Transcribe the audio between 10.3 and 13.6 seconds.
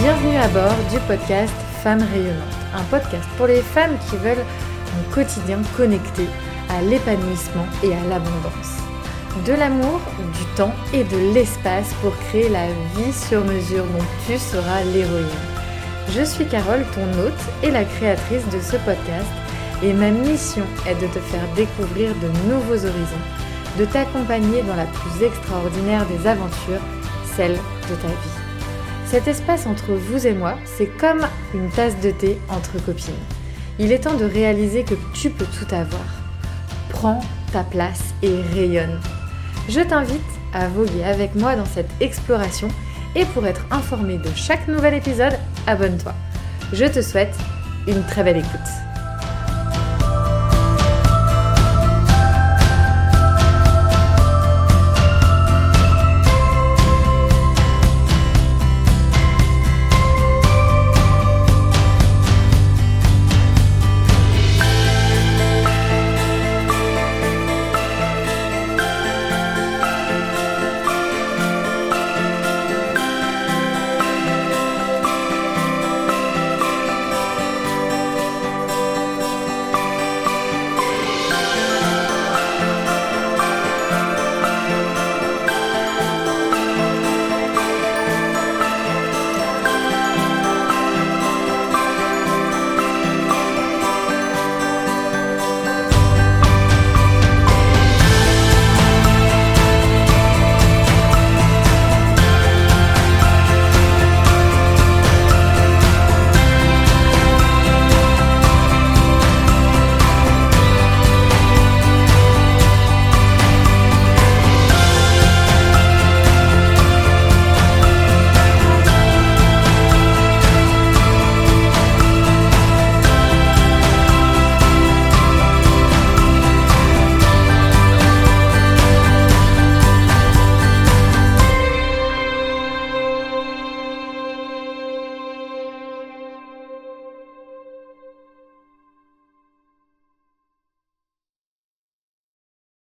du temps et de l'espace pour créer la vie sur